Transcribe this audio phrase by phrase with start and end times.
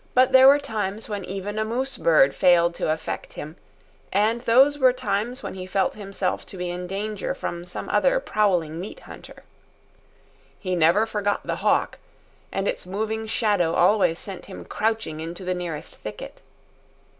[0.15, 3.55] But there were times when even a moose bird failed to affect him,
[4.11, 8.19] and those were times when he felt himself to be in danger from some other
[8.19, 9.43] prowling meat hunter.
[10.57, 11.99] He never forgot the hawk,
[12.51, 16.41] and its moving shadow always sent him crouching into the nearest thicket.